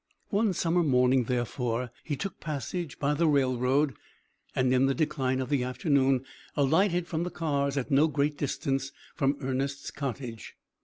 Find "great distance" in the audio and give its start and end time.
8.07-8.91